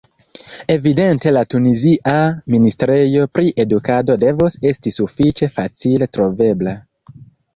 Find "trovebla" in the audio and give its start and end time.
6.19-6.75